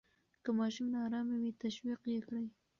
که 0.43 0.49
ماشوم 0.59 0.87
نا 0.93 0.99
آرامه 1.07 1.35
وي، 1.41 1.51
تشویق 1.63 2.01
یې 2.13 2.19
کړئ. 2.27 2.45